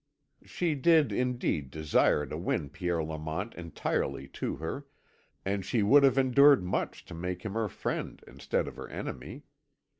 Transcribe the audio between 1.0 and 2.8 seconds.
indeed, desire to win